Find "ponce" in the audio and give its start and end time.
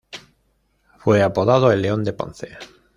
2.13-2.57